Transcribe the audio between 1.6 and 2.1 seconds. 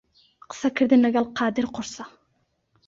قورسە.